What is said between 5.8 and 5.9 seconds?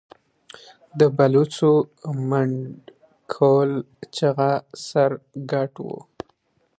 و